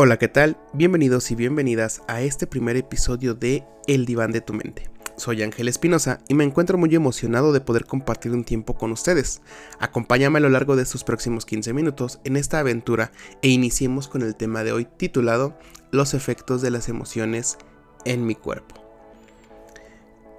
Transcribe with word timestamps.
Hola, 0.00 0.16
¿qué 0.16 0.28
tal? 0.28 0.56
Bienvenidos 0.74 1.32
y 1.32 1.34
bienvenidas 1.34 2.02
a 2.06 2.20
este 2.20 2.46
primer 2.46 2.76
episodio 2.76 3.34
de 3.34 3.64
El 3.88 4.06
diván 4.06 4.30
de 4.30 4.40
tu 4.40 4.52
mente. 4.52 4.88
Soy 5.16 5.42
Ángel 5.42 5.66
Espinosa 5.66 6.20
y 6.28 6.34
me 6.34 6.44
encuentro 6.44 6.78
muy 6.78 6.94
emocionado 6.94 7.52
de 7.52 7.60
poder 7.60 7.84
compartir 7.84 8.30
un 8.30 8.44
tiempo 8.44 8.76
con 8.76 8.92
ustedes. 8.92 9.42
Acompáñame 9.80 10.38
a 10.38 10.42
lo 10.42 10.50
largo 10.50 10.76
de 10.76 10.84
estos 10.84 11.02
próximos 11.02 11.44
15 11.46 11.72
minutos 11.72 12.20
en 12.22 12.36
esta 12.36 12.60
aventura 12.60 13.10
e 13.42 13.48
iniciemos 13.48 14.06
con 14.06 14.22
el 14.22 14.36
tema 14.36 14.62
de 14.62 14.70
hoy 14.70 14.84
titulado 14.84 15.58
Los 15.90 16.14
efectos 16.14 16.62
de 16.62 16.70
las 16.70 16.88
emociones 16.88 17.58
en 18.04 18.24
mi 18.24 18.36
cuerpo. 18.36 18.76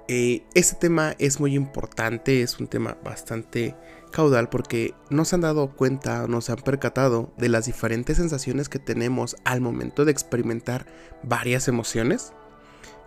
Eh, 0.08 0.42
este 0.54 0.76
tema 0.76 1.14
es 1.18 1.38
muy 1.38 1.54
importante, 1.54 2.40
es 2.40 2.58
un 2.60 2.66
tema 2.66 2.96
bastante 3.04 3.76
caudal 4.10 4.48
porque 4.48 4.94
no 5.08 5.24
se 5.24 5.36
han 5.36 5.40
dado 5.40 5.70
cuenta 5.70 6.26
no 6.26 6.40
se 6.40 6.52
han 6.52 6.58
percatado 6.58 7.32
de 7.36 7.48
las 7.48 7.66
diferentes 7.66 8.16
sensaciones 8.16 8.68
que 8.68 8.78
tenemos 8.78 9.36
al 9.44 9.60
momento 9.60 10.04
de 10.04 10.12
experimentar 10.12 10.86
varias 11.22 11.68
emociones. 11.68 12.32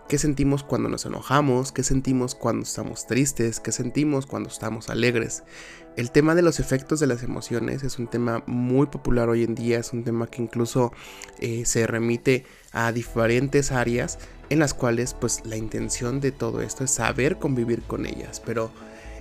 ¿Qué 0.08 0.18
sentimos 0.18 0.64
cuando 0.64 0.90
nos 0.90 1.06
enojamos? 1.06 1.72
¿Qué 1.72 1.82
sentimos 1.82 2.34
cuando 2.34 2.64
estamos 2.64 3.06
tristes? 3.06 3.58
¿Qué 3.58 3.72
sentimos 3.72 4.26
cuando 4.26 4.50
estamos 4.50 4.90
alegres? 4.90 5.44
El 5.96 6.10
tema 6.10 6.34
de 6.34 6.42
los 6.42 6.60
efectos 6.60 7.00
de 7.00 7.06
las 7.06 7.22
emociones 7.22 7.84
es 7.84 7.98
un 7.98 8.08
tema 8.08 8.42
muy 8.46 8.86
popular 8.88 9.30
hoy 9.30 9.44
en 9.44 9.54
día, 9.54 9.78
es 9.78 9.94
un 9.94 10.04
tema 10.04 10.26
que 10.26 10.42
incluso 10.42 10.92
eh, 11.38 11.64
se 11.64 11.86
remite 11.86 12.44
a 12.72 12.92
diferentes 12.92 13.72
áreas 13.72 14.18
en 14.50 14.58
las 14.58 14.74
cuales 14.74 15.14
pues 15.14 15.40
la 15.46 15.56
intención 15.56 16.20
de 16.20 16.32
todo 16.32 16.60
esto 16.60 16.84
es 16.84 16.90
saber 16.90 17.38
convivir 17.38 17.82
con 17.82 18.04
ellas, 18.04 18.42
pero 18.44 18.70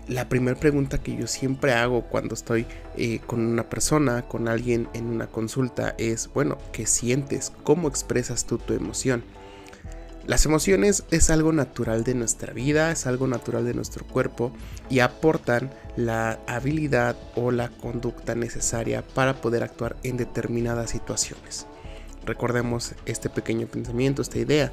la 0.08 0.28
primera 0.28 0.60
pregunta 0.60 0.98
que 0.98 1.16
yo 1.16 1.28
siempre 1.28 1.74
hago 1.74 2.04
cuando 2.04 2.34
estoy 2.34 2.66
eh, 2.98 3.20
con 3.26 3.46
una 3.46 3.70
persona, 3.70 4.24
con 4.24 4.48
alguien 4.48 4.90
en 4.94 5.08
una 5.08 5.28
consulta 5.28 5.96
es, 5.98 6.30
bueno, 6.34 6.58
¿qué 6.72 6.86
sientes? 6.86 7.52
¿Cómo 7.64 7.88
expresas 7.88 8.46
tú 8.46 8.58
tu 8.58 8.74
emoción? 8.74 9.24
Las 10.26 10.46
emociones 10.46 11.04
es 11.12 11.30
algo 11.30 11.52
natural 11.52 12.06
de 12.06 12.16
nuestra 12.16 12.54
vida, 12.54 12.92
es 12.92 13.08
algo 13.08 13.28
natural 13.28 13.66
de 13.66 13.74
nuestro 13.74 14.06
cuerpo 14.06 14.54
y 14.90 15.00
aportan 15.00 15.74
la 15.98 16.40
habilidad 16.48 17.18
o 17.36 17.52
la 17.52 17.68
conducta 17.68 18.34
necesaria 18.34 19.02
para 19.02 19.42
poder 19.42 19.64
actuar 19.64 19.98
en 20.04 20.16
determinadas 20.16 20.92
situaciones. 20.92 21.68
Recordemos 22.26 22.94
este 23.06 23.30
pequeño 23.30 23.68
pensamiento, 23.68 24.22
esta 24.22 24.40
idea. 24.40 24.72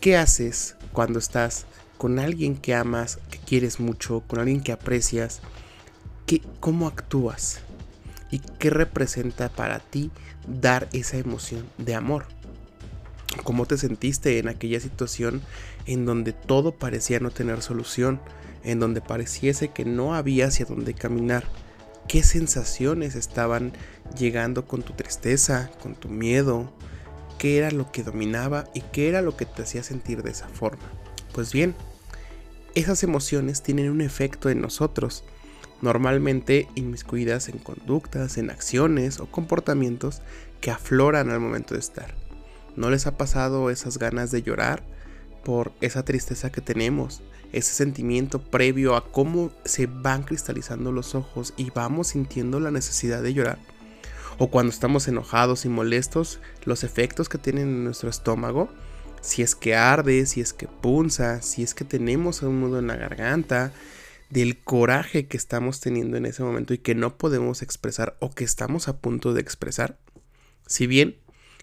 ¿Qué 0.00 0.18
haces 0.18 0.76
cuando 0.92 1.18
estás 1.18 1.64
con 1.98 2.18
alguien 2.18 2.56
que 2.56 2.74
amas, 2.74 3.18
que 3.30 3.38
quieres 3.38 3.80
mucho, 3.80 4.22
con 4.26 4.40
alguien 4.40 4.62
que 4.62 4.72
aprecias, 4.72 5.40
¿qué, 6.26 6.42
¿cómo 6.60 6.86
actúas? 6.86 7.60
¿Y 8.30 8.40
qué 8.40 8.70
representa 8.70 9.48
para 9.48 9.78
ti 9.78 10.10
dar 10.46 10.88
esa 10.92 11.16
emoción 11.16 11.66
de 11.78 11.94
amor? 11.94 12.26
¿Cómo 13.42 13.66
te 13.66 13.76
sentiste 13.76 14.38
en 14.38 14.48
aquella 14.48 14.80
situación 14.80 15.42
en 15.86 16.06
donde 16.06 16.32
todo 16.32 16.72
parecía 16.72 17.20
no 17.20 17.30
tener 17.30 17.62
solución, 17.62 18.20
en 18.62 18.80
donde 18.80 19.00
pareciese 19.00 19.68
que 19.68 19.84
no 19.84 20.14
había 20.14 20.46
hacia 20.46 20.66
dónde 20.66 20.94
caminar? 20.94 21.44
¿Qué 22.08 22.22
sensaciones 22.22 23.14
estaban 23.14 23.72
llegando 24.18 24.66
con 24.66 24.82
tu 24.82 24.92
tristeza, 24.92 25.70
con 25.82 25.94
tu 25.94 26.08
miedo? 26.08 26.72
¿Qué 27.38 27.58
era 27.58 27.70
lo 27.70 27.90
que 27.90 28.02
dominaba 28.02 28.64
y 28.74 28.80
qué 28.80 29.08
era 29.08 29.22
lo 29.22 29.36
que 29.36 29.46
te 29.46 29.62
hacía 29.62 29.82
sentir 29.82 30.22
de 30.22 30.30
esa 30.30 30.48
forma? 30.48 30.84
Pues 31.34 31.52
bien, 31.52 31.74
esas 32.76 33.02
emociones 33.02 33.60
tienen 33.60 33.90
un 33.90 34.00
efecto 34.00 34.50
en 34.50 34.60
nosotros, 34.60 35.24
normalmente 35.82 36.68
inmiscuidas 36.76 37.48
en 37.48 37.58
conductas, 37.58 38.38
en 38.38 38.50
acciones 38.50 39.18
o 39.18 39.26
comportamientos 39.26 40.22
que 40.60 40.70
afloran 40.70 41.30
al 41.30 41.40
momento 41.40 41.74
de 41.74 41.80
estar. 41.80 42.14
¿No 42.76 42.88
les 42.88 43.08
ha 43.08 43.16
pasado 43.16 43.68
esas 43.70 43.98
ganas 43.98 44.30
de 44.30 44.42
llorar 44.42 44.84
por 45.44 45.72
esa 45.80 46.04
tristeza 46.04 46.52
que 46.52 46.60
tenemos? 46.60 47.20
Ese 47.52 47.74
sentimiento 47.74 48.40
previo 48.40 48.94
a 48.94 49.10
cómo 49.10 49.50
se 49.64 49.86
van 49.86 50.22
cristalizando 50.22 50.92
los 50.92 51.16
ojos 51.16 51.52
y 51.56 51.70
vamos 51.70 52.08
sintiendo 52.08 52.60
la 52.60 52.70
necesidad 52.70 53.22
de 53.22 53.34
llorar. 53.34 53.58
O 54.38 54.50
cuando 54.50 54.70
estamos 54.70 55.08
enojados 55.08 55.64
y 55.64 55.68
molestos, 55.68 56.38
los 56.64 56.84
efectos 56.84 57.28
que 57.28 57.38
tienen 57.38 57.66
en 57.66 57.84
nuestro 57.84 58.08
estómago 58.08 58.68
si 59.24 59.40
es 59.40 59.54
que 59.54 59.74
arde, 59.74 60.26
si 60.26 60.42
es 60.42 60.52
que 60.52 60.68
punza, 60.68 61.40
si 61.40 61.62
es 61.62 61.74
que 61.74 61.84
tenemos 61.84 62.42
un 62.42 62.60
nudo 62.60 62.78
en 62.78 62.88
la 62.88 62.96
garganta, 62.96 63.72
del 64.28 64.58
coraje 64.58 65.26
que 65.26 65.38
estamos 65.38 65.80
teniendo 65.80 66.16
en 66.16 66.26
ese 66.26 66.42
momento 66.42 66.74
y 66.74 66.78
que 66.78 66.94
no 66.94 67.16
podemos 67.16 67.62
expresar 67.62 68.16
o 68.20 68.30
que 68.30 68.44
estamos 68.44 68.86
a 68.86 68.98
punto 68.98 69.32
de 69.32 69.40
expresar. 69.40 69.98
Si 70.66 70.86
bien 70.86 71.16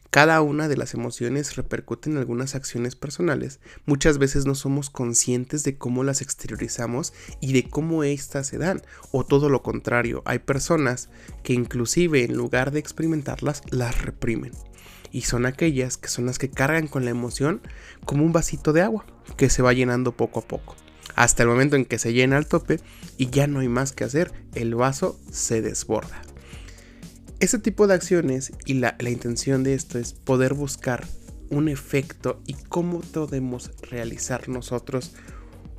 cada 0.09 0.41
una 0.41 0.67
de 0.67 0.75
las 0.75 0.95
emociones 0.95 1.55
repercute 1.55 2.09
en 2.09 2.17
algunas 2.17 2.55
acciones 2.55 2.95
personales, 2.95 3.59
muchas 3.85 4.17
veces 4.17 4.45
no 4.45 4.55
somos 4.55 4.89
conscientes 4.89 5.63
de 5.63 5.77
cómo 5.77 6.03
las 6.03 6.21
exteriorizamos 6.21 7.13
y 7.41 7.53
de 7.53 7.69
cómo 7.69 8.03
éstas 8.03 8.47
se 8.47 8.57
dan, 8.57 8.81
o 9.11 9.23
todo 9.23 9.50
lo 9.50 9.61
contrario, 9.61 10.23
hay 10.25 10.39
personas 10.39 11.09
que 11.44 11.53
inclusive 11.53 12.23
en 12.23 12.35
lugar 12.35 12.71
de 12.71 12.79
experimentarlas, 12.79 13.61
las 13.69 14.01
reprimen 14.01 14.51
y 15.11 15.22
son 15.22 15.45
aquellas 15.45 15.97
que 15.97 16.07
son 16.07 16.25
las 16.25 16.39
que 16.39 16.49
cargan 16.49 16.88
con 16.88 17.05
la 17.05 17.11
emoción 17.11 17.61
como 18.05 18.23
un 18.23 18.31
vasito 18.31 18.73
de 18.73 18.81
agua 18.81 19.05
que 19.38 19.49
se 19.49 19.61
va 19.61 19.73
llenando 19.73 20.11
poco 20.16 20.39
a 20.39 20.47
poco. 20.47 20.75
Hasta 21.16 21.44
el 21.44 21.49
momento 21.49 21.75
en 21.75 21.85
que 21.85 21.99
se 21.99 22.13
llena 22.13 22.38
al 22.38 22.47
tope 22.47 22.79
y 23.17 23.29
ya 23.29 23.47
no 23.47 23.59
hay 23.59 23.67
más 23.67 23.91
que 23.91 24.03
hacer, 24.03 24.31
el 24.55 24.75
vaso 24.75 25.19
se 25.31 25.61
desborda. 25.61 26.21
Este 27.39 27.59
tipo 27.59 27.88
de 27.88 27.95
acciones 27.95 28.53
y 28.66 28.75
la, 28.75 28.95
la 29.00 29.09
intención 29.09 29.63
de 29.63 29.73
esto 29.73 29.97
es 30.00 30.13
poder 30.13 30.53
buscar 30.53 31.05
un 31.50 31.67
efecto 31.67 32.41
y 32.47 32.53
cómo 32.53 33.01
podemos 33.01 33.71
realizar 33.89 34.47
nosotros 34.47 35.13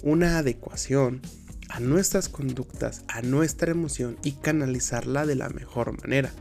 una 0.02 0.38
adecuación 0.38 1.22
a 1.70 1.80
nuestras 1.80 2.28
conductas, 2.28 3.04
a 3.08 3.22
nuestra 3.22 3.70
emoción 3.70 4.18
y 4.22 4.32
canalizarla 4.32 5.24
de 5.24 5.36
la 5.36 5.48
mejor 5.48 5.98
manera. 6.02 6.32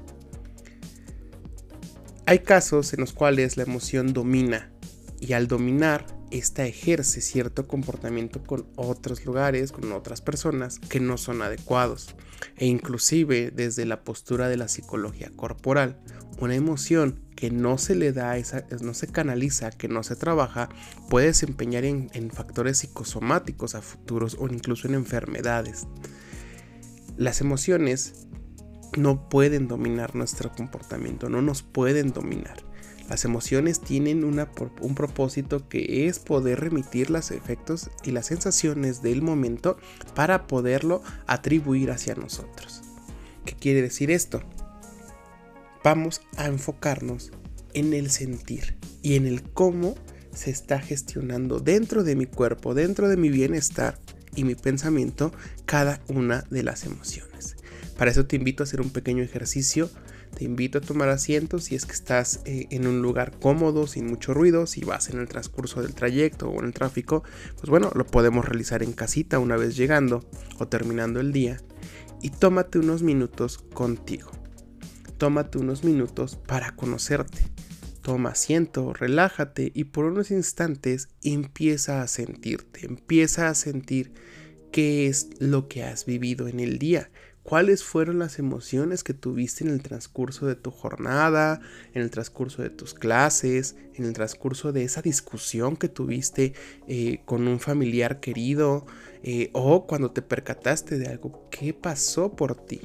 Hay 2.32 2.40
casos 2.40 2.94
en 2.94 3.02
los 3.02 3.12
cuales 3.12 3.58
la 3.58 3.64
emoción 3.64 4.14
domina 4.14 4.72
y 5.20 5.34
al 5.34 5.50
dominar, 5.50 6.06
esta 6.32 6.66
ejerce 6.66 7.20
cierto 7.20 7.68
comportamiento 7.68 8.42
con 8.42 8.68
otros 8.78 9.26
lugares, 9.26 9.74
con 9.74 9.92
otras 9.92 10.22
personas 10.22 10.80
que 10.80 11.02
no 11.02 11.18
son 11.18 11.42
adecuados. 11.42 12.16
E 12.56 12.68
inclusive 12.68 13.52
desde 13.52 13.86
la 13.86 14.06
postura 14.06 14.48
de 14.48 14.56
la 14.56 14.70
psicología 14.70 15.30
corporal, 15.36 16.00
una 16.40 16.56
emoción 16.56 17.20
que 17.36 17.52
no 17.52 17.78
se 17.78 17.96
le 17.96 18.14
da, 18.14 18.38
no 18.80 18.94
se 18.94 19.08
canaliza, 19.08 19.70
que 19.70 19.90
no 19.90 20.02
se 20.02 20.16
trabaja, 20.16 20.70
puede 21.10 21.28
desempeñar 21.28 21.84
en, 21.84 22.10
en 22.14 22.32
factores 22.32 22.78
psicosomáticos 22.78 23.76
a 23.76 23.82
futuros 23.82 24.38
o 24.40 24.48
incluso 24.48 24.88
en 24.88 24.94
enfermedades. 24.94 25.86
Las 27.18 27.42
emociones 27.42 28.30
no 28.98 29.30
pueden 29.30 29.68
dominar 29.68 30.16
nuestro 30.16 30.52
comportamiento, 30.52 31.30
no 31.30 31.42
nos 31.42 31.64
pueden 31.64 32.12
dominar. 32.12 32.64
Las 33.10 33.26
emociones 33.26 33.82
tienen 33.82 34.24
un 34.24 34.96
propósito 34.96 35.68
que 35.68 36.08
es 36.08 36.20
poder 36.20 36.62
remitir 36.62 37.10
los 37.10 37.32
efectos 37.32 37.90
y 38.04 38.12
las 38.12 38.28
sensaciones 38.28 39.02
del 39.02 39.22
momento 39.22 39.78
para 40.16 40.48
poderlo 40.48 41.02
atribuir 41.28 41.92
hacia 41.92 42.16
nosotros. 42.16 42.82
¿Qué 43.44 43.54
quiere 43.54 43.82
decir 43.82 44.12
esto? 44.12 44.42
Vamos 45.84 46.22
a 46.38 46.46
enfocarnos 46.46 47.32
en 47.74 47.94
el 47.94 48.12
sentir 48.12 48.78
y 49.02 49.16
en 49.16 49.26
el 49.26 49.44
cómo 49.44 49.96
se 50.34 50.52
está 50.52 50.80
gestionando 50.80 51.60
dentro 51.60 52.04
de 52.04 52.16
mi 52.16 52.28
cuerpo, 52.28 52.74
dentro 52.74 53.10
de 53.10 53.18
mi 53.18 53.30
bienestar 53.30 54.00
y 54.36 54.46
mi 54.46 54.56
pensamiento 54.56 55.34
cada 55.66 56.02
una 56.08 56.46
de 56.50 56.64
las 56.64 56.86
emociones. 56.86 57.58
Para 58.02 58.10
eso 58.10 58.26
te 58.26 58.36
invito 58.36 58.64
a 58.64 58.66
hacer 58.66 58.82
un 58.82 58.90
pequeño 58.90 59.22
ejercicio. 59.22 59.88
Te 60.36 60.44
invito 60.44 60.80
a 60.80 60.82
tomar 60.82 61.10
asiento 61.10 61.60
si 61.60 61.76
es 61.76 61.86
que 61.86 61.92
estás 61.92 62.42
eh, 62.46 62.66
en 62.72 62.88
un 62.88 63.04
lugar 63.04 63.38
cómodo, 63.40 63.86
sin 63.86 64.08
mucho 64.08 64.34
ruido, 64.34 64.66
si 64.66 64.84
vas 64.84 65.12
en 65.12 65.20
el 65.20 65.28
transcurso 65.28 65.84
del 65.84 65.94
trayecto 65.94 66.50
o 66.50 66.58
en 66.58 66.66
el 66.66 66.74
tráfico, 66.74 67.22
pues 67.58 67.70
bueno, 67.70 67.92
lo 67.94 68.08
podemos 68.08 68.44
realizar 68.44 68.82
en 68.82 68.94
casita 68.94 69.38
una 69.38 69.56
vez 69.56 69.78
llegando 69.78 70.28
o 70.58 70.68
terminando 70.68 71.20
el 71.20 71.32
día. 71.32 71.60
Y 72.24 72.32
tómate 72.32 72.80
unos 72.80 73.04
minutos 73.04 73.60
contigo. 73.60 74.32
Tómate 75.20 75.60
unos 75.60 75.84
minutos 75.84 76.38
para 76.38 76.76
conocerte. 76.76 77.52
Toma 78.02 78.32
asiento, 78.32 78.96
relájate 78.96 79.72
y 79.76 79.84
por 79.84 80.06
unos 80.06 80.32
instantes 80.32 81.10
empieza 81.22 82.02
a 82.02 82.08
sentirte, 82.08 82.84
empieza 82.84 83.48
a 83.48 83.54
sentir 83.54 84.12
qué 84.72 85.06
es 85.06 85.30
lo 85.40 85.68
que 85.68 85.84
has 85.84 86.06
vivido 86.06 86.48
en 86.48 86.60
el 86.60 86.80
día, 86.80 87.12
cuáles 87.44 87.84
fueron 87.84 88.20
las 88.20 88.40
emociones 88.40 89.04
que 89.04 89.14
tuviste 89.14 89.64
en 89.64 89.72
el 89.72 89.82
transcurso 89.82 90.46
de 90.46 90.56
tu 90.56 90.72
jornada, 90.72 91.62
en 91.94 92.02
el 92.02 92.12
transcurso 92.12 92.62
de 92.62 92.70
tus 92.70 92.94
clases, 92.94 93.76
en 93.96 94.06
el 94.06 94.14
transcurso 94.14 94.72
de 94.72 94.84
esa 94.84 95.02
discusión 95.02 95.76
que 95.76 95.90
tuviste 95.90 96.54
eh, 96.88 97.22
con 97.26 97.48
un 97.48 97.60
familiar 97.60 98.20
querido 98.20 98.86
eh, 99.24 99.50
o 99.54 99.88
cuando 99.88 100.12
te 100.12 100.22
percataste 100.22 100.98
de 100.98 101.08
algo, 101.08 101.48
¿qué 101.50 101.74
pasó 101.74 102.36
por 102.36 102.56
ti? 102.56 102.82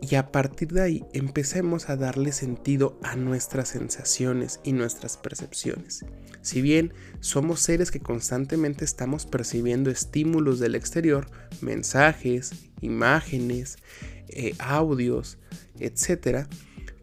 y 0.00 0.14
a 0.14 0.32
partir 0.32 0.68
de 0.68 0.80
ahí 0.80 1.04
empecemos 1.12 1.88
a 1.88 1.96
darle 1.96 2.32
sentido 2.32 2.98
a 3.02 3.16
nuestras 3.16 3.68
sensaciones 3.68 4.60
y 4.64 4.72
nuestras 4.72 5.16
percepciones. 5.16 6.04
Si 6.42 6.62
bien 6.62 6.94
somos 7.20 7.60
seres 7.60 7.90
que 7.90 8.00
constantemente 8.00 8.84
estamos 8.84 9.26
percibiendo 9.26 9.90
estímulos 9.90 10.58
del 10.58 10.74
exterior, 10.74 11.26
mensajes, 11.60 12.69
imágenes, 12.80 13.78
eh, 14.28 14.54
audios, 14.58 15.38
etc., 15.78 16.46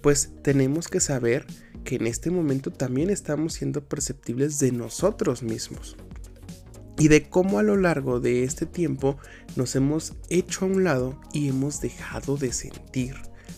pues 0.02 0.32
tenemos 0.44 0.88
que 0.88 1.00
saber 1.00 1.46
que 1.84 1.96
en 1.96 2.08
este 2.08 2.32
momento 2.32 2.72
también 2.72 3.10
estamos 3.10 3.54
siendo 3.54 3.84
perceptibles 3.84 4.60
de 4.60 4.72
nosotros 4.72 5.44
mismos 5.44 5.98
y 6.98 7.08
de 7.08 7.30
cómo 7.30 7.60
a 7.60 7.64
lo 7.64 7.78
largo 7.78 8.20
de 8.20 8.44
este 8.44 8.66
tiempo 8.66 9.18
nos 9.56 9.76
hemos 9.76 10.14
hecho 10.30 10.66
a 10.66 10.68
un 10.68 10.84
lado 10.84 11.20
y 11.32 11.48
hemos 11.48 11.80
dejado 11.80 12.38
de 12.38 12.52
sentir 12.52 13.16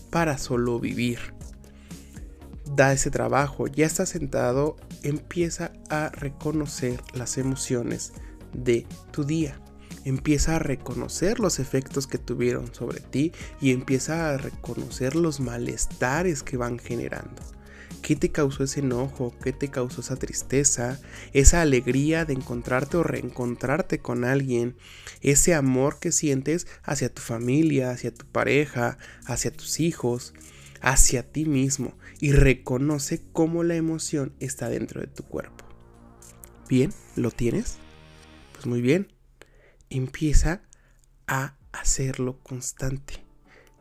para 0.09 0.37
solo 0.37 0.79
vivir. 0.79 1.19
Da 2.75 2.93
ese 2.93 3.09
trabajo, 3.09 3.67
ya 3.67 3.85
está 3.85 4.05
sentado, 4.05 4.75
empieza 5.03 5.71
a 5.89 6.09
reconocer 6.09 7.01
las 7.13 7.37
emociones 7.37 8.13
de 8.53 8.85
tu 9.11 9.23
día. 9.23 9.59
Empieza 10.05 10.55
a 10.55 10.59
reconocer 10.59 11.39
los 11.39 11.59
efectos 11.59 12.07
que 12.07 12.17
tuvieron 12.17 12.73
sobre 12.73 12.99
ti 13.01 13.31
y 13.59 13.71
empieza 13.71 14.29
a 14.29 14.37
reconocer 14.37 15.15
los 15.15 15.39
malestares 15.39 16.43
que 16.43 16.57
van 16.57 16.79
generando. 16.79 17.41
¿Qué 18.01 18.15
te 18.15 18.31
causó 18.31 18.63
ese 18.63 18.79
enojo? 18.79 19.35
¿Qué 19.43 19.51
te 19.51 19.69
causó 19.69 20.01
esa 20.01 20.15
tristeza? 20.15 20.99
Esa 21.33 21.61
alegría 21.61 22.25
de 22.25 22.33
encontrarte 22.33 22.97
o 22.97 23.03
reencontrarte 23.03 23.99
con 23.99 24.23
alguien. 24.23 24.77
Ese 25.21 25.53
amor 25.53 25.99
que 25.99 26.11
sientes 26.11 26.65
hacia 26.83 27.13
tu 27.13 27.21
familia, 27.21 27.91
hacia 27.91 28.13
tu 28.13 28.25
pareja, 28.25 28.97
hacia 29.25 29.51
tus 29.51 29.79
hijos, 29.79 30.33
hacia 30.81 31.29
ti 31.29 31.45
mismo. 31.45 31.93
Y 32.19 32.31
reconoce 32.31 33.21
cómo 33.33 33.63
la 33.63 33.75
emoción 33.75 34.33
está 34.39 34.69
dentro 34.69 35.01
de 35.01 35.07
tu 35.07 35.23
cuerpo. 35.23 35.65
¿Bien? 36.69 36.93
¿Lo 37.15 37.31
tienes? 37.31 37.77
Pues 38.53 38.65
muy 38.65 38.81
bien. 38.81 39.18
Empieza 39.89 40.61
a 41.27 41.55
hacerlo 41.71 42.39
constante. 42.43 43.25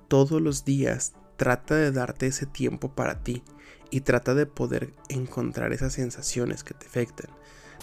Todos 0.08 0.40
los 0.40 0.64
días 0.64 1.12
trata 1.37 1.75
de 1.75 1.93
darte 1.93 2.28
ese 2.28 2.46
tiempo 2.46 2.94
para 2.94 3.22
ti 3.22 3.43
y 3.90 4.00
trata 4.00 4.34
de 4.34 4.46
poder 4.46 4.94
encontrar 5.10 5.72
esas 5.75 5.93
sensaciones 5.93 6.64
que 6.64 6.72
te 6.72 6.87
afectan. 6.87 7.31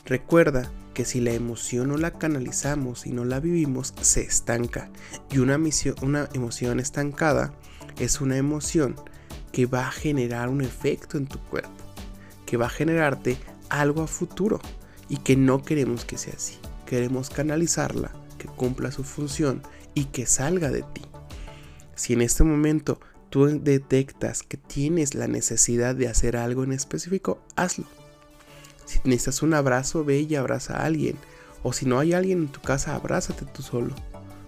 Recuerda 0.06 0.72
que 0.94 1.06
si 1.06 1.19
la 1.19 1.33
emoción 1.33 1.89
no 1.89 1.98
la 1.98 2.12
canalizamos 2.18 3.06
y 3.06 3.12
no 3.12 3.25
la 3.25 3.39
vivimos, 3.39 3.94
se 4.01 4.22
estanca. 4.22 4.89
Y 5.30 5.38
una, 5.38 5.56
emoción 6.33 6.80
estancada 6.80 7.54
es 8.00 8.22
una 8.22 8.38
emoción 8.38 8.95
que 9.51 9.68
va 9.68 9.88
a 9.88 9.92
generar 9.92 10.50
un 10.50 10.62
efecto 10.62 11.18
en 11.18 11.27
tu 11.27 11.39
cuerpo, 11.39 11.72
que 12.45 12.57
va 12.57 12.66
a 12.66 12.69
generarte 12.69 13.38
algo 13.69 14.01
a 14.01 14.07
futuro 14.07 14.60
y 15.10 15.18
que 15.18 15.36
no 15.36 15.63
queremos 15.63 16.06
que 16.06 16.18
sea 16.18 16.33
así. 16.36 16.57
Queremos 16.86 17.30
canalizarla, 17.30 18.12
que 18.38 18.48
cumpla 18.48 18.92
su 18.92 19.04
función 19.04 19.62
y 19.94 20.06
que 20.06 20.26
salga 20.26 20.70
de 20.70 20.84
ti. 20.84 21.02
Si 21.96 22.14
en 22.14 22.22
este 22.22 22.44
momento 22.44 23.00
tú 23.30 23.46
detectas 23.62 24.44
que 24.44 24.58
tienes 24.58 25.16
la 25.16 25.28
necesidad 25.28 25.96
de 25.96 26.08
hacer 26.08 26.38
algo 26.38 26.64
en 26.64 26.74
específico, 26.74 27.42
hazlo. 27.56 27.86
Si 28.86 29.00
necesitas 29.04 29.42
un 29.42 29.54
abrazo, 29.54 30.06
ve 30.06 30.22
y 30.22 30.36
abraza 30.36 30.78
a 30.78 30.86
alguien. 30.86 31.18
O 31.64 31.74
si 31.74 31.86
no 31.86 32.00
hay 32.00 32.14
alguien 32.14 32.40
en 32.40 32.48
tu 32.50 32.62
casa, 32.62 32.96
abrázate 32.96 33.46
tú 33.46 33.64
solo. 33.64 33.96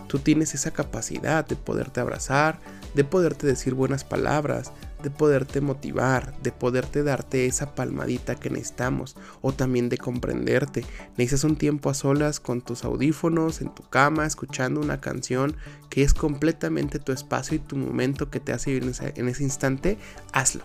Tú 0.07 0.19
tienes 0.19 0.53
esa 0.53 0.71
capacidad 0.71 1.45
de 1.45 1.55
poderte 1.55 1.99
abrazar, 1.99 2.59
de 2.93 3.03
poderte 3.03 3.47
decir 3.47 3.73
buenas 3.73 4.03
palabras, 4.03 4.71
de 5.03 5.11
poderte 5.11 5.61
motivar, 5.61 6.35
de 6.41 6.51
poderte 6.51 7.03
darte 7.03 7.45
esa 7.45 7.75
palmadita 7.75 8.35
que 8.35 8.49
necesitamos 8.49 9.15
o 9.41 9.53
también 9.53 9.89
de 9.89 9.97
comprenderte. 9.97 10.83
Necesitas 11.17 11.43
un 11.43 11.55
tiempo 11.55 11.89
a 11.89 11.93
solas 11.93 12.39
con 12.39 12.61
tus 12.61 12.83
audífonos 12.83 13.61
en 13.61 13.73
tu 13.73 13.83
cama 13.83 14.25
escuchando 14.25 14.81
una 14.81 14.99
canción 14.99 15.55
que 15.89 16.03
es 16.03 16.13
completamente 16.13 16.99
tu 16.99 17.11
espacio 17.11 17.55
y 17.55 17.59
tu 17.59 17.75
momento 17.75 18.29
que 18.29 18.39
te 18.39 18.53
hace 18.53 18.71
vivir 18.71 18.91
en 19.15 19.27
ese, 19.27 19.43
instante, 19.43 19.97
hazlo. 20.33 20.63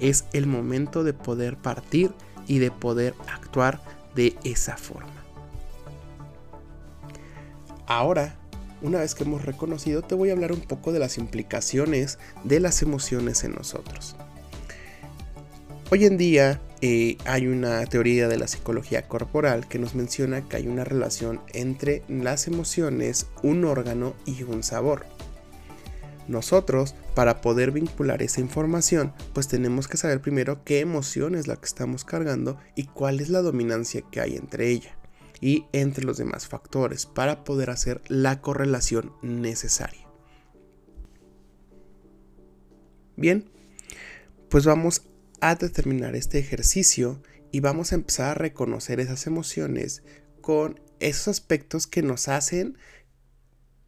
Es 0.00 0.24
el 0.32 0.46
momento 0.46 1.04
de 1.04 1.12
poder 1.12 1.56
partir 1.56 2.12
y 2.46 2.58
de 2.58 2.70
poder 2.70 3.14
actuar 3.32 3.80
de 4.14 4.36
esa 4.44 4.76
forma. 4.76 5.12
Ahora 7.86 8.38
una 8.82 9.00
vez 9.00 9.14
que 9.14 9.24
hemos 9.24 9.44
reconocido, 9.44 10.02
te 10.02 10.14
voy 10.14 10.30
a 10.30 10.32
hablar 10.32 10.52
un 10.52 10.60
poco 10.60 10.92
de 10.92 10.98
las 10.98 11.18
implicaciones 11.18 12.18
de 12.44 12.60
las 12.60 12.82
emociones 12.82 13.44
en 13.44 13.52
nosotros. 13.52 14.16
Hoy 15.90 16.06
en 16.06 16.16
día 16.16 16.60
eh, 16.80 17.18
hay 17.24 17.46
una 17.46 17.84
teoría 17.86 18.26
de 18.26 18.38
la 18.38 18.48
psicología 18.48 19.02
corporal 19.02 19.68
que 19.68 19.78
nos 19.78 19.94
menciona 19.94 20.48
que 20.48 20.56
hay 20.56 20.66
una 20.66 20.84
relación 20.84 21.40
entre 21.52 22.02
las 22.08 22.46
emociones, 22.46 23.26
un 23.42 23.64
órgano 23.64 24.14
y 24.24 24.42
un 24.42 24.62
sabor. 24.62 25.06
Nosotros, 26.26 26.94
para 27.14 27.42
poder 27.42 27.70
vincular 27.70 28.22
esa 28.22 28.40
información, 28.40 29.12
pues 29.34 29.46
tenemos 29.46 29.88
que 29.88 29.98
saber 29.98 30.20
primero 30.20 30.64
qué 30.64 30.80
emoción 30.80 31.34
es 31.34 31.46
la 31.46 31.56
que 31.56 31.66
estamos 31.66 32.04
cargando 32.04 32.58
y 32.74 32.84
cuál 32.84 33.20
es 33.20 33.28
la 33.28 33.42
dominancia 33.42 34.02
que 34.10 34.20
hay 34.20 34.36
entre 34.36 34.70
ella 34.70 34.96
y 35.40 35.66
entre 35.72 36.04
los 36.04 36.16
demás 36.16 36.46
factores 36.46 37.06
para 37.06 37.44
poder 37.44 37.70
hacer 37.70 38.02
la 38.08 38.40
correlación 38.40 39.12
necesaria. 39.22 40.06
Bien, 43.16 43.50
pues 44.48 44.64
vamos 44.64 45.02
a 45.40 45.54
determinar 45.54 46.16
este 46.16 46.38
ejercicio 46.38 47.22
y 47.52 47.60
vamos 47.60 47.92
a 47.92 47.96
empezar 47.96 48.30
a 48.30 48.34
reconocer 48.34 49.00
esas 49.00 49.26
emociones 49.26 50.02
con 50.40 50.80
esos 51.00 51.28
aspectos 51.28 51.86
que 51.86 52.02
nos 52.02 52.28
hacen 52.28 52.76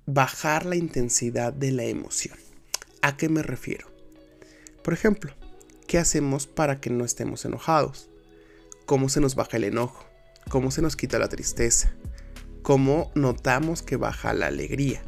bajar 0.06 0.64
la 0.66 0.76
intensidad 0.76 1.52
de 1.52 1.72
la 1.72 1.84
emoción. 1.84 2.38
¿A 3.02 3.16
qué 3.16 3.28
me 3.28 3.42
refiero? 3.42 3.88
Por 4.82 4.94
ejemplo, 4.94 5.34
¿qué 5.88 5.98
hacemos 5.98 6.46
para 6.46 6.80
que 6.80 6.90
no 6.90 7.04
estemos 7.04 7.44
enojados? 7.44 8.08
¿Cómo 8.86 9.08
se 9.08 9.20
nos 9.20 9.34
baja 9.34 9.56
el 9.56 9.64
enojo? 9.64 10.05
Cómo 10.48 10.70
se 10.70 10.82
nos 10.82 10.96
quita 10.96 11.18
la 11.18 11.28
tristeza, 11.28 11.92
cómo 12.62 13.10
notamos 13.14 13.82
que 13.82 13.96
baja 13.96 14.34
la 14.34 14.46
alegría. 14.46 15.02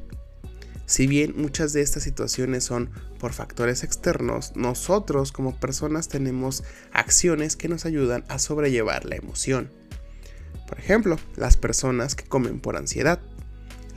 Si 0.87 1.07
bien 1.07 1.35
muchas 1.37 1.75
de 1.75 1.83
estas 1.83 2.03
situaciones 2.03 2.65
son 2.65 2.91
por 3.19 3.35
factores 3.35 3.85
externos, 3.85 4.53
nosotros 4.57 5.33
como 5.33 5.61
personas 5.61 6.09
tenemos 6.09 6.65
acciones 6.93 7.57
que 7.57 7.69
nos 7.69 7.85
ayudan 7.85 8.25
a 8.29 8.39
sobrellevar 8.39 9.05
la 9.05 9.17
emoción. 9.17 9.71
Por 10.67 10.79
ejemplo, 10.79 11.19
las 11.37 11.57
personas 11.57 12.15
que 12.15 12.25
comen 12.25 12.61
por 12.61 12.77
ansiedad. 12.77 13.21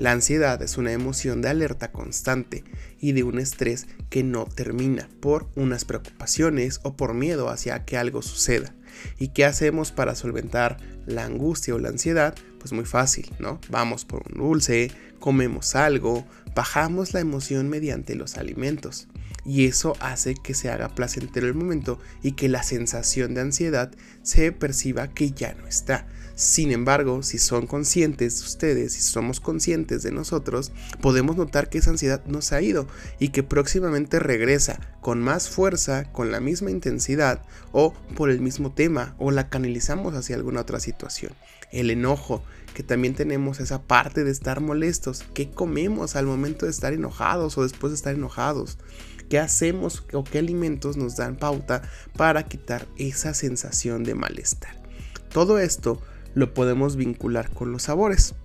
La 0.01 0.13
ansiedad 0.13 0.59
es 0.63 0.79
una 0.79 0.93
emoción 0.93 1.43
de 1.43 1.49
alerta 1.49 1.91
constante 1.91 2.63
y 2.99 3.11
de 3.11 3.21
un 3.21 3.37
estrés 3.37 3.85
que 4.09 4.23
no 4.23 4.45
termina 4.45 5.07
por 5.19 5.47
unas 5.55 5.85
preocupaciones 5.85 6.79
o 6.81 6.97
por 6.97 7.13
miedo 7.13 7.49
hacia 7.49 7.85
que 7.85 7.97
algo 7.97 8.23
suceda. 8.23 8.73
¿Y 9.19 9.27
qué 9.27 9.45
hacemos 9.45 9.91
para 9.91 10.15
solventar 10.15 10.77
la 11.05 11.25
angustia 11.25 11.75
o 11.75 11.77
la 11.77 11.89
ansiedad? 11.89 12.33
Pues 12.57 12.73
muy 12.73 12.85
fácil, 12.85 13.31
¿no? 13.37 13.61
Vamos 13.69 14.03
por 14.03 14.23
un 14.27 14.39
dulce, 14.39 14.89
comemos 15.19 15.75
algo, 15.75 16.25
bajamos 16.55 17.13
la 17.13 17.19
emoción 17.19 17.69
mediante 17.69 18.15
los 18.15 18.37
alimentos. 18.37 19.07
Y 19.43 19.65
eso 19.65 19.95
hace 19.99 20.35
que 20.35 20.53
se 20.53 20.69
haga 20.69 20.93
placentero 20.93 21.47
el 21.47 21.55
momento 21.55 21.99
y 22.21 22.33
que 22.33 22.49
la 22.49 22.63
sensación 22.63 23.33
de 23.33 23.41
ansiedad 23.41 23.91
se 24.21 24.51
perciba 24.51 25.13
que 25.13 25.31
ya 25.31 25.53
no 25.53 25.67
está. 25.67 26.07
Sin 26.35 26.71
embargo, 26.71 27.23
si 27.23 27.37
son 27.37 27.67
conscientes 27.67 28.41
ustedes, 28.41 28.93
si 28.93 29.01
somos 29.01 29.39
conscientes 29.39 30.01
de 30.01 30.11
nosotros, 30.11 30.71
podemos 31.01 31.35
notar 31.35 31.69
que 31.69 31.79
esa 31.79 31.91
ansiedad 31.91 32.23
no 32.25 32.41
se 32.41 32.55
ha 32.55 32.61
ido 32.61 32.87
y 33.19 33.29
que 33.29 33.43
próximamente 33.43 34.17
regresa 34.17 34.79
con 35.01 35.21
más 35.21 35.49
fuerza, 35.49 36.11
con 36.11 36.31
la 36.31 36.39
misma 36.39 36.71
intensidad 36.71 37.43
o 37.71 37.93
por 38.15 38.29
el 38.29 38.41
mismo 38.41 38.71
tema 38.71 39.15
o 39.19 39.31
la 39.31 39.49
canalizamos 39.49 40.15
hacia 40.15 40.35
alguna 40.35 40.61
otra 40.61 40.79
situación. 40.79 41.33
El 41.71 41.89
enojo, 41.89 42.43
que 42.73 42.83
también 42.83 43.15
tenemos 43.15 43.59
esa 43.59 43.81
parte 43.81 44.23
de 44.23 44.31
estar 44.31 44.61
molestos. 44.61 45.23
¿Qué 45.33 45.51
comemos 45.51 46.15
al 46.15 46.25
momento 46.25 46.65
de 46.65 46.71
estar 46.71 46.93
enojados 46.93 47.57
o 47.57 47.63
después 47.63 47.91
de 47.91 47.95
estar 47.95 48.15
enojados? 48.15 48.77
¿Qué 49.31 49.39
hacemos 49.39 50.03
o 50.11 50.25
qué 50.25 50.39
alimentos 50.39 50.97
nos 50.97 51.15
dan 51.15 51.37
pauta 51.37 51.83
para 52.17 52.43
quitar 52.43 52.85
esa 52.97 53.33
sensación 53.33 54.03
de 54.03 54.13
malestar? 54.13 54.75
Todo 55.29 55.57
esto 55.57 56.01
lo 56.33 56.53
podemos 56.53 56.97
vincular 56.97 57.49
con 57.49 57.71
los 57.71 57.83
sabores. 57.83 58.35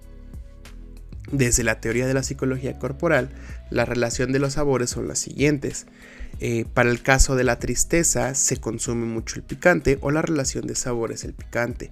Desde 1.33 1.65
la 1.65 1.81
teoría 1.81 2.07
de 2.07 2.15
la 2.15 2.23
psicología 2.23 2.79
corporal, 2.79 3.31
la 3.69 3.85
relación 3.85 4.31
de 4.31 4.39
los 4.39 4.53
sabores 4.53 4.91
son 4.91 5.09
las 5.09 5.19
siguientes. 5.19 5.87
Eh, 6.39 6.67
para 6.73 6.89
el 6.89 7.03
caso 7.03 7.35
de 7.35 7.43
la 7.43 7.59
tristeza, 7.59 8.37
se 8.37 8.59
consume 8.59 9.07
mucho 9.07 9.35
el 9.35 9.43
picante 9.43 9.99
o 10.03 10.13
la 10.13 10.23
relación 10.23 10.69
de 10.69 10.77
sabores 10.77 11.25
el 11.25 11.35
picante. 11.35 11.91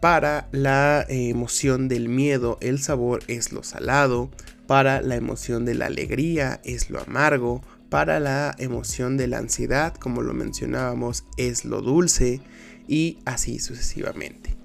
Para 0.00 0.48
la 0.50 1.06
emoción 1.08 1.86
del 1.86 2.08
miedo, 2.08 2.58
el 2.60 2.82
sabor 2.82 3.20
es 3.28 3.52
lo 3.52 3.62
salado. 3.62 4.32
Para 4.66 5.00
la 5.00 5.14
emoción 5.14 5.64
de 5.64 5.76
la 5.76 5.86
alegría, 5.86 6.60
es 6.64 6.90
lo 6.90 7.00
amargo. 7.00 7.62
Para 7.90 8.18
la 8.18 8.54
emoción 8.58 9.16
de 9.16 9.28
la 9.28 9.38
ansiedad, 9.38 9.94
como 9.94 10.22
lo 10.22 10.34
mencionábamos, 10.34 11.24
es 11.36 11.64
lo 11.64 11.82
dulce. 11.82 12.40
Y 12.88 13.18
así 13.24 13.58
sucesivamente. 13.58 14.56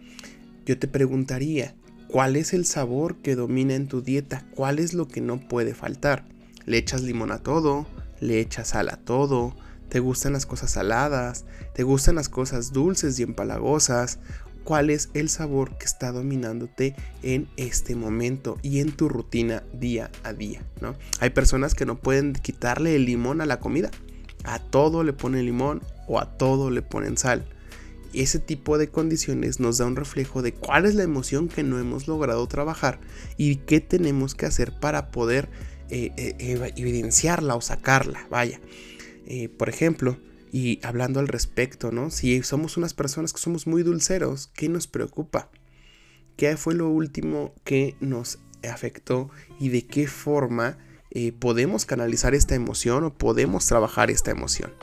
Yo 0.65 0.77
te 0.77 0.87
preguntaría, 0.87 1.75
¿cuál 2.07 2.35
es 2.35 2.53
el 2.53 2.65
sabor 2.65 3.17
que 3.17 3.35
domina 3.35 3.73
en 3.73 3.87
tu 3.87 4.01
dieta? 4.01 4.45
¿Cuál 4.55 4.79
es 4.79 4.93
lo 4.93 5.07
que 5.07 5.21
no 5.21 5.39
puede 5.39 5.73
faltar? 5.73 6.25
¿Le 6.65 6.77
echas 6.77 7.01
limón 7.01 7.31
a 7.31 7.39
todo? 7.39 7.87
¿Le 8.19 8.39
echas 8.39 8.69
sal 8.69 8.89
a 8.89 8.97
todo? 8.97 9.55
¿Te 9.89 9.99
gustan 9.99 10.33
las 10.33 10.45
cosas 10.45 10.71
saladas? 10.71 11.45
¿Te 11.73 11.83
gustan 11.83 12.15
las 12.15 12.29
cosas 12.29 12.71
dulces 12.71 13.19
y 13.19 13.23
empalagosas? 13.23 14.19
Cuál 14.63 14.89
es 14.89 15.09
el 15.13 15.29
sabor 15.29 15.77
que 15.77 15.85
está 15.85 16.11
dominándote 16.11 16.95
en 17.23 17.49
este 17.57 17.95
momento 17.95 18.57
y 18.61 18.79
en 18.79 18.91
tu 18.91 19.09
rutina 19.09 19.63
día 19.73 20.11
a 20.23 20.33
día, 20.33 20.63
¿no? 20.81 20.95
Hay 21.19 21.31
personas 21.31 21.75
que 21.75 21.85
no 21.85 21.99
pueden 21.99 22.33
quitarle 22.33 22.95
el 22.95 23.05
limón 23.05 23.41
a 23.41 23.45
la 23.45 23.59
comida. 23.59 23.91
A 24.43 24.59
todo 24.59 25.03
le 25.03 25.13
ponen 25.13 25.45
limón 25.45 25.81
o 26.07 26.19
a 26.19 26.37
todo 26.37 26.71
le 26.71 26.81
ponen 26.81 27.17
sal. 27.17 27.45
Ese 28.13 28.39
tipo 28.39 28.77
de 28.77 28.89
condiciones 28.89 29.59
nos 29.59 29.77
da 29.77 29.85
un 29.85 29.95
reflejo 29.95 30.41
de 30.41 30.53
cuál 30.53 30.85
es 30.85 30.95
la 30.95 31.03
emoción 31.03 31.47
que 31.47 31.63
no 31.63 31.79
hemos 31.79 32.07
logrado 32.07 32.45
trabajar 32.47 32.99
y 33.37 33.57
qué 33.57 33.79
tenemos 33.79 34.35
que 34.35 34.45
hacer 34.45 34.73
para 34.79 35.11
poder 35.11 35.49
eh, 35.89 36.11
eh, 36.17 36.73
evidenciarla 36.75 37.55
o 37.55 37.61
sacarla. 37.61 38.27
Vaya, 38.29 38.59
eh, 39.27 39.47
por 39.47 39.69
ejemplo, 39.69 40.17
y 40.51 40.79
hablando 40.83 41.21
al 41.21 41.29
respecto, 41.29 41.91
¿no? 41.91 42.11
Si 42.11 42.43
somos 42.43 42.75
unas 42.75 42.93
personas 42.93 43.31
que 43.31 43.39
somos 43.39 43.67
muy 43.67 43.83
dulceros, 43.83 44.51
¿qué 44.53 44.67
nos 44.67 44.85
preocupa? 44.85 45.49
¿Qué 46.35 46.57
fue 46.57 46.75
lo 46.75 46.89
último 46.89 47.53
que 47.63 47.95
nos 48.01 48.39
afectó 48.69 49.29
y 49.59 49.69
de 49.69 49.87
qué 49.87 50.07
forma 50.07 50.77
eh, 51.09 51.31
podemos 51.31 51.85
canalizar 51.85 52.35
esta 52.35 52.55
emoción 52.55 53.05
o 53.05 53.13
podemos 53.17 53.65
trabajar 53.65 54.11
esta 54.11 54.31
emoción? 54.31 54.73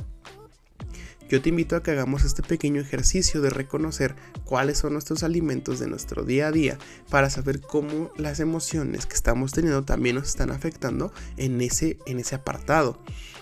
Yo 1.28 1.42
te 1.42 1.50
invito 1.50 1.76
a 1.76 1.82
que 1.82 1.90
hagamos 1.90 2.24
este 2.24 2.42
pequeño 2.42 2.80
ejercicio 2.80 3.42
de 3.42 3.50
reconocer 3.50 4.16
cuáles 4.44 4.78
son 4.78 4.94
nuestros 4.94 5.22
alimentos 5.22 5.78
de 5.78 5.86
nuestro 5.86 6.24
día 6.24 6.46
a 6.46 6.52
día 6.52 6.78
para 7.10 7.28
saber 7.28 7.60
cómo 7.60 8.10
las 8.16 8.40
emociones 8.40 9.04
que 9.04 9.14
estamos 9.14 9.52
teniendo 9.52 9.84
también 9.84 10.16
nos 10.16 10.28
están 10.28 10.50
afectando 10.50 11.12
en 11.36 11.60
ese, 11.60 11.98
en 12.06 12.18
ese 12.18 12.36
apartado, 12.36 12.98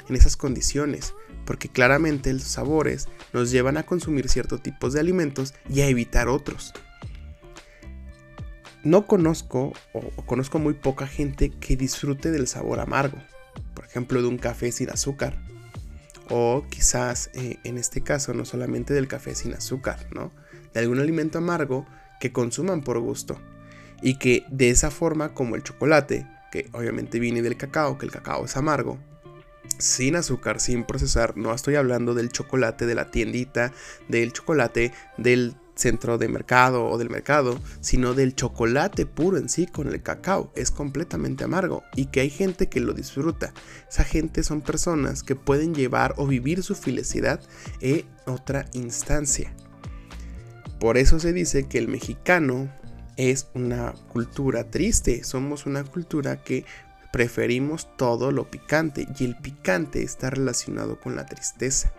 en 0.09 0.16
esas 0.16 0.37
condiciones 0.37 1.14
porque 1.47 1.71
claramente 1.71 2.33
los 2.33 2.43
sabores 2.43 3.09
nos 3.33 3.50
llevan 3.50 3.79
a 3.79 3.87
consumir 3.87 4.29
ciertos 4.29 4.62
tipos 4.62 4.93
de 4.93 5.00
alimentos 5.00 5.55
y 5.71 5.81
a 5.81 5.88
evitar 5.88 6.29
otros. 6.29 6.75
No 8.85 9.07
conozco 9.07 9.73
o, 9.95 10.00
conozco 10.26 10.59
muy 10.59 10.75
poca 10.75 11.07
gente 11.07 11.50
que 11.50 11.76
disfrute 11.76 12.31
del 12.31 12.47
sabor 12.47 12.81
amargo, 12.81 13.19
por 13.75 13.87
ejemplo 13.87 14.21
de 14.21 14.29
un 14.29 14.38
café 14.38 14.71
sin 14.71 14.91
azúcar, 14.91 15.43
o 16.29 16.65
quizás 16.69 17.31
eh, 17.35 17.59
en 17.65 17.79
este 17.79 18.03
caso 18.03 18.35
no 18.35 18.45
solamente 18.45 18.93
del 18.93 19.09
café 19.09 19.35
sin 19.35 19.55
azúcar, 19.55 20.07
¿no? 20.15 20.33
De 20.75 20.81
algún 20.81 20.99
alimento 20.99 21.38
amargo 21.38 21.87
que 22.21 22.33
consuman 22.33 22.83
por 22.83 23.00
gusto 23.00 23.41
y 24.03 24.19
que 24.19 24.45
de 24.50 24.71
esa 24.71 24.91
forma 24.91 25.35
como 25.35 25.57
el 25.57 25.62
chocolate, 25.62 26.26
que 26.53 26.69
obviamente 26.73 27.19
viene 27.19 27.43
del 27.43 27.57
cacao, 27.57 27.99
que 27.99 28.07
el 28.07 28.12
cacao 28.12 28.45
es 28.45 28.57
amargo, 28.57 28.99
sin 29.78 30.16
azúcar, 30.16 30.61
sin 30.61 30.85
procesar. 30.85 31.37
No 31.37 31.52
estoy 31.52 31.76
hablando 31.76 32.14
del 32.14 32.30
chocolate 32.30 32.87
de 32.87 32.95
la 32.95 33.11
tiendita, 33.11 33.73
del 34.09 34.33
chocolate 34.33 34.92
del 35.16 35.56
centro 35.76 36.16
de 36.18 36.28
mercado 36.28 36.87
o 36.87 36.99
del 36.99 37.11
mercado, 37.11 37.61
sino 37.80 38.14
del 38.14 38.35
chocolate 38.35 39.06
puro 39.06 39.37
en 39.37 39.49
sí 39.49 39.66
con 39.66 39.88
el 39.88 40.02
cacao. 40.02 40.50
Es 40.56 40.71
completamente 40.71 41.45
amargo 41.45 41.85
y 41.95 42.06
que 42.06 42.21
hay 42.21 42.30
gente 42.30 42.68
que 42.68 42.80
lo 42.80 42.95
disfruta. 42.95 43.52
Esa 43.88 44.04
gente 44.04 44.42
son 44.42 44.62
personas 44.62 45.23
que 45.23 45.37
pueden 45.37 45.75
llevar 45.75 46.14
o 46.16 46.26
vivir 46.26 46.62
su 46.62 46.75
felicidad 46.75 47.40
en 47.80 48.04
otra 48.26 48.66
instancia. 48.73 49.54
Por 50.80 50.99
eso 50.99 51.21
se 51.21 51.33
dice 51.33 51.68
que 51.68 51.78
el 51.78 51.88
mexicano 51.88 52.71
es 53.16 53.49
una 53.54 53.95
cultura 54.12 54.71
triste, 54.71 55.25
somos 55.25 55.64
una 55.64 55.85
cultura 55.85 56.42
que 56.42 56.64
preferimos 57.16 57.88
todo 57.96 58.30
lo 58.30 58.50
picante 58.50 59.08
y 59.18 59.25
el 59.25 59.38
picante 59.38 60.02
está 60.02 60.28
relacionado 60.28 61.00
con 61.00 61.16
la 61.16 61.25
tristeza. 61.25 61.90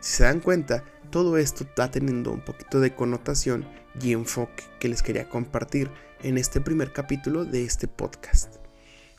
Si 0.00 0.16
se 0.18 0.24
dan 0.24 0.40
cuenta, 0.40 0.84
todo 1.08 1.38
esto 1.38 1.64
está 1.64 1.90
teniendo 1.90 2.30
un 2.30 2.44
poquito 2.44 2.78
de 2.78 2.94
connotación 2.94 3.66
y 4.02 4.12
enfoque 4.12 4.64
que 4.80 4.90
les 4.90 5.02
quería 5.02 5.30
compartir 5.30 5.90
en 6.22 6.36
este 6.36 6.60
primer 6.60 6.92
capítulo 6.92 7.46
de 7.46 7.64
este 7.64 7.88
podcast. 7.88 8.56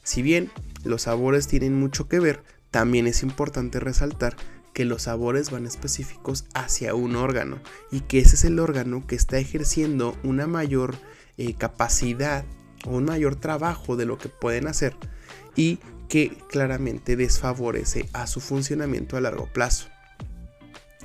Si 0.04 0.22
bien 0.22 0.52
los 0.84 1.02
sabores 1.02 1.48
tienen 1.48 1.74
mucho 1.74 2.08
que 2.08 2.20
ver, 2.20 2.44
también 2.70 3.08
es 3.08 3.24
importante 3.24 3.80
resaltar 3.80 4.36
que 4.74 4.86
los 4.86 5.02
sabores 5.02 5.50
van 5.50 5.66
específicos 5.66 6.46
hacia 6.54 6.94
un 6.94 7.16
órgano 7.16 7.60
y 7.92 8.02
que 8.02 8.20
ese 8.20 8.36
es 8.36 8.44
el 8.46 8.60
órgano 8.60 9.08
que 9.08 9.16
está 9.16 9.40
ejerciendo 9.40 10.16
una 10.22 10.46
mayor 10.46 10.94
eh, 11.38 11.56
capacidad 11.56 12.46
o 12.86 12.92
un 12.98 13.06
mayor 13.06 13.36
trabajo 13.36 13.96
de 13.96 14.06
lo 14.06 14.20
que 14.20 14.30
pueden 14.30 14.68
hacer 14.68 14.96
y 15.56 15.80
que 16.08 16.38
claramente 16.50 17.16
desfavorece 17.16 18.08
a 18.14 18.28
su 18.28 18.40
funcionamiento 18.40 19.18
a 19.18 19.22
largo 19.22 19.48
plazo. 19.52 19.88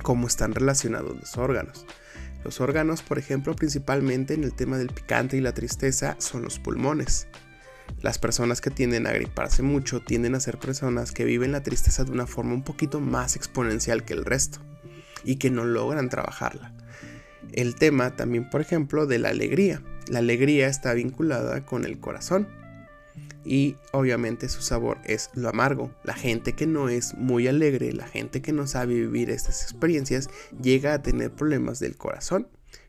¿Cómo 0.01 0.27
están 0.27 0.53
relacionados 0.53 1.15
los 1.15 1.37
órganos? 1.37 1.85
Los 2.43 2.59
órganos, 2.59 3.01
por 3.01 3.19
ejemplo, 3.19 3.55
principalmente 3.55 4.33
en 4.33 4.43
el 4.43 4.53
tema 4.53 4.77
del 4.77 4.89
picante 4.89 5.37
y 5.37 5.41
la 5.41 5.53
tristeza, 5.53 6.15
son 6.19 6.41
los 6.41 6.59
pulmones. 6.59 7.27
Las 8.01 8.17
personas 8.17 8.61
que 8.61 8.71
tienden 8.71 9.05
a 9.05 9.11
griparse 9.11 9.61
mucho 9.61 10.01
tienden 10.01 10.33
a 10.33 10.39
ser 10.39 10.57
personas 10.57 11.11
que 11.11 11.25
viven 11.25 11.51
la 11.51 11.61
tristeza 11.61 12.03
de 12.03 12.11
una 12.11 12.25
forma 12.25 12.53
un 12.53 12.63
poquito 12.63 12.99
más 12.99 13.35
exponencial 13.35 14.05
que 14.05 14.13
el 14.13 14.25
resto 14.25 14.59
y 15.23 15.35
que 15.35 15.51
no 15.51 15.65
logran 15.65 16.09
trabajarla. 16.09 16.73
El 17.51 17.75
tema 17.75 18.15
también, 18.15 18.49
por 18.49 18.61
ejemplo, 18.61 19.05
de 19.05 19.19
la 19.19 19.29
alegría. 19.29 19.83
La 20.07 20.19
alegría 20.19 20.67
está 20.67 20.93
vinculada 20.93 21.65
con 21.65 21.85
el 21.85 21.99
corazón 21.99 22.47
y 23.43 23.75
obviamente 23.91 24.49
su 24.49 24.61
sabor 24.61 24.99
es 25.05 25.29
lo 25.33 25.49
amargo. 25.49 25.91
La 26.03 26.13
gente 26.13 26.53
que 26.53 26.67
no 26.67 26.89
es 26.89 27.15
muy 27.15 27.47
alegre, 27.47 27.93
la 27.93 28.07
gente 28.07 28.41
que 28.41 28.53
no 28.53 28.67
sabe 28.67 28.93
vivir 28.93 29.29
estas 29.29 29.63
experiencias, 29.63 30.29
llega 30.61 30.93
a 30.93 31.01
tener 31.01 31.31
problemas 31.31 31.79
del 31.79 31.97
corazón. 31.97 32.47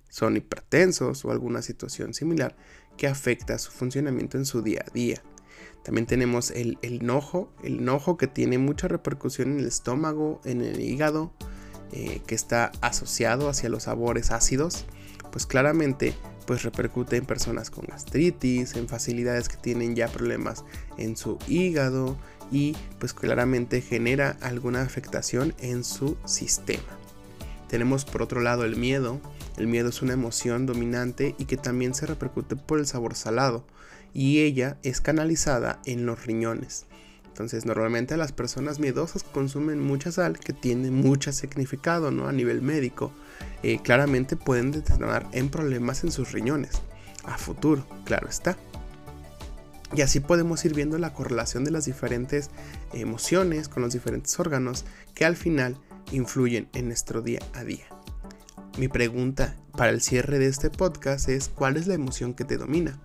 Son 0.08 0.36
hipertensos 0.36 1.24
o 1.24 1.30
alguna 1.30 1.62
situación 1.62 2.12
similar 2.12 2.56
que 2.96 3.06
afecta 3.06 3.58
su 3.58 3.70
funcionamiento 3.70 4.36
en 4.36 4.44
su 4.44 4.62
día 4.62 4.84
a 4.86 4.92
día. 4.92 5.22
También 5.84 6.06
tenemos 6.06 6.50
el, 6.50 6.78
enojo, 6.82 7.52
el 7.64 7.78
enojo 7.78 8.16
que 8.16 8.26
tiene 8.26 8.58
mucha 8.58 8.88
repercusión 8.88 9.52
en 9.52 9.60
el 9.60 9.66
estómago, 9.66 10.40
en 10.44 10.60
el 10.60 10.80
hígado, 10.80 11.32
eh, 11.92 12.20
que 12.26 12.34
está 12.34 12.72
asociado 12.80 13.48
hacia 13.48 13.68
los 13.68 13.84
sabores 13.84 14.30
ácidos, 14.30 14.84
pues 15.32 15.46
claramente 15.46 16.14
pues 16.46 16.62
repercute 16.62 17.16
en 17.16 17.26
personas 17.26 17.70
con 17.70 17.86
gastritis, 17.86 18.74
en 18.76 18.88
facilidades 18.88 19.48
que 19.48 19.56
tienen 19.56 19.94
ya 19.94 20.08
problemas 20.08 20.64
en 20.98 21.16
su 21.16 21.38
hígado 21.48 22.16
y 22.50 22.76
pues 22.98 23.14
claramente 23.14 23.80
genera 23.80 24.36
alguna 24.40 24.82
afectación 24.82 25.54
en 25.58 25.84
su 25.84 26.16
sistema. 26.24 26.98
Tenemos 27.68 28.04
por 28.04 28.22
otro 28.22 28.40
lado 28.40 28.64
el 28.64 28.76
miedo. 28.76 29.20
El 29.56 29.66
miedo 29.66 29.88
es 29.88 30.02
una 30.02 30.12
emoción 30.12 30.66
dominante 30.66 31.34
y 31.38 31.46
que 31.46 31.56
también 31.56 31.94
se 31.94 32.06
repercute 32.06 32.56
por 32.56 32.78
el 32.78 32.86
sabor 32.86 33.14
salado 33.14 33.64
y 34.12 34.40
ella 34.40 34.76
es 34.82 35.00
canalizada 35.00 35.80
en 35.86 36.04
los 36.04 36.26
riñones. 36.26 36.86
Entonces, 37.32 37.64
normalmente 37.64 38.18
las 38.18 38.30
personas 38.30 38.78
miedosas 38.78 39.22
consumen 39.22 39.80
mucha 39.80 40.12
sal 40.12 40.38
que 40.38 40.52
tiene 40.52 40.90
mucho 40.90 41.32
significado 41.32 42.10
¿no? 42.10 42.28
a 42.28 42.32
nivel 42.32 42.60
médico. 42.60 43.10
Eh, 43.62 43.80
claramente 43.82 44.36
pueden 44.36 44.70
detonar 44.70 45.26
en 45.32 45.48
problemas 45.48 46.04
en 46.04 46.12
sus 46.12 46.32
riñones. 46.32 46.82
A 47.24 47.38
futuro, 47.38 47.86
claro 48.04 48.28
está. 48.28 48.58
Y 49.94 50.02
así 50.02 50.20
podemos 50.20 50.62
ir 50.66 50.74
viendo 50.74 50.98
la 50.98 51.14
correlación 51.14 51.64
de 51.64 51.70
las 51.70 51.86
diferentes 51.86 52.50
emociones 52.92 53.70
con 53.70 53.82
los 53.82 53.94
diferentes 53.94 54.38
órganos 54.38 54.84
que 55.14 55.24
al 55.24 55.36
final 55.36 55.78
influyen 56.10 56.68
en 56.74 56.88
nuestro 56.88 57.22
día 57.22 57.40
a 57.54 57.64
día. 57.64 57.86
Mi 58.76 58.88
pregunta 58.88 59.56
para 59.74 59.90
el 59.90 60.02
cierre 60.02 60.38
de 60.38 60.48
este 60.48 60.68
podcast 60.68 61.30
es 61.30 61.48
¿cuál 61.48 61.78
es 61.78 61.86
la 61.86 61.94
emoción 61.94 62.34
que 62.34 62.44
te 62.44 62.58
domina? 62.58 63.00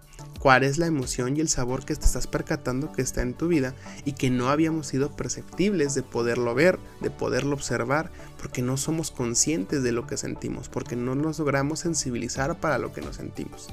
Cuál 0.48 0.64
es 0.64 0.78
la 0.78 0.88
emoción 0.88 1.36
y 1.36 1.42
el 1.42 1.50
sabor 1.50 1.84
que 1.84 1.94
te 1.94 2.06
estás 2.06 2.26
percatando 2.26 2.94
que 2.94 3.02
está 3.02 3.22
en 3.22 3.34
tu 3.34 3.50
vida 3.50 3.76
y 4.06 4.14
que 4.14 4.30
no 4.30 4.48
habíamos 4.48 4.88
sido 4.88 5.12
perceptibles 5.12 5.94
de 5.94 6.04
poderlo 6.04 6.56
ver, 6.56 6.80
de 7.02 7.10
poderlo 7.10 7.54
observar, 7.54 8.12
porque 8.42 8.62
no 8.62 8.78
somos 8.78 9.12
conscientes 9.12 9.84
de 9.84 9.92
lo 9.92 10.08
que 10.08 10.16
sentimos, 10.16 10.70
porque 10.70 10.96
no 10.96 11.16
nos 11.16 11.40
logramos 11.40 11.82
sensibilizar 11.82 12.62
para 12.62 12.78
lo 12.78 12.94
que 12.94 13.02
nos 13.02 13.18
sentimos. 13.18 13.68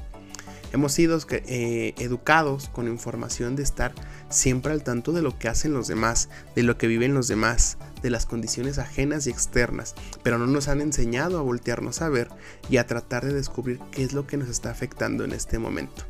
Hemos 0.73 0.91
sido 0.91 1.17
eh, 1.29 1.93
educados 1.97 2.67
con 2.67 2.89
información 2.89 3.55
de 3.55 3.63
estar 3.63 3.93
siempre 4.27 4.73
al 4.73 4.83
tanto 4.83 5.13
de 5.13 5.21
lo 5.21 5.39
que 5.39 5.47
hacen 5.47 5.71
los 5.71 5.87
demás, 5.87 6.27
de 6.57 6.63
lo 6.63 6.77
que 6.77 6.87
viven 6.87 7.13
los 7.13 7.29
demás, 7.29 7.77
de 8.01 8.09
las 8.09 8.25
condiciones 8.25 8.79
ajenas 8.79 9.27
y 9.27 9.29
externas, 9.29 9.95
pero 10.23 10.37
no 10.37 10.45
nos 10.45 10.67
han 10.67 10.81
enseñado 10.81 11.39
a 11.39 11.41
voltearnos 11.41 12.01
a 12.01 12.09
ver 12.09 12.27
y 12.69 12.75
a 12.75 12.85
tratar 12.85 13.23
de 13.23 13.33
descubrir 13.33 13.79
qué 13.91 14.03
es 14.03 14.11
lo 14.11 14.27
que 14.27 14.35
nos 14.35 14.49
está 14.49 14.71
afectando 14.71 15.23
en 15.23 15.31
este 15.31 15.57
momento. 15.57 16.03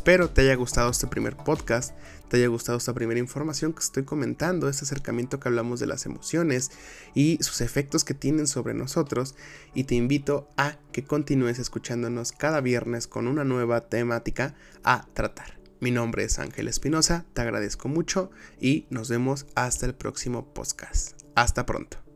Espero 0.00 0.30
te 0.30 0.40
haya 0.40 0.54
gustado 0.54 0.90
este 0.90 1.06
primer 1.06 1.36
podcast, 1.36 1.94
te 2.30 2.38
haya 2.38 2.46
gustado 2.46 2.78
esta 2.78 2.94
primera 2.94 3.20
información 3.20 3.74
que 3.74 3.80
estoy 3.80 4.04
comentando, 4.04 4.66
este 4.66 4.86
acercamiento 4.86 5.38
que 5.38 5.48
hablamos 5.48 5.78
de 5.78 5.86
las 5.86 6.06
emociones 6.06 6.70
y 7.14 7.36
sus 7.42 7.60
efectos 7.60 8.02
que 8.02 8.14
tienen 8.14 8.46
sobre 8.46 8.72
nosotros 8.72 9.34
y 9.74 9.84
te 9.84 9.96
invito 9.96 10.48
a 10.56 10.78
que 10.90 11.04
continúes 11.04 11.58
escuchándonos 11.58 12.32
cada 12.32 12.62
viernes 12.62 13.06
con 13.06 13.28
una 13.28 13.44
nueva 13.44 13.90
temática 13.90 14.54
a 14.84 15.06
tratar. 15.12 15.60
Mi 15.80 15.90
nombre 15.90 16.24
es 16.24 16.38
Ángel 16.38 16.68
Espinosa, 16.68 17.26
te 17.34 17.42
agradezco 17.42 17.88
mucho 17.88 18.30
y 18.58 18.86
nos 18.88 19.10
vemos 19.10 19.48
hasta 19.54 19.84
el 19.84 19.94
próximo 19.94 20.54
podcast. 20.54 21.20
Hasta 21.34 21.66
pronto. 21.66 22.09